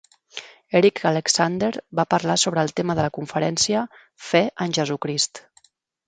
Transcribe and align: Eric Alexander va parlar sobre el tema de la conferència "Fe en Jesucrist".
Eric 0.77 0.99
Alexander 1.09 1.67
va 1.99 2.05
parlar 2.13 2.37
sobre 2.43 2.63
el 2.67 2.73
tema 2.81 2.95
de 2.99 3.05
la 3.07 3.11
conferència 3.17 3.83
"Fe 4.31 4.41
en 4.67 4.73
Jesucrist". 4.79 5.41